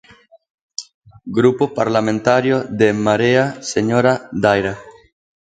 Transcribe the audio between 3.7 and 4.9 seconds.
señora Daira.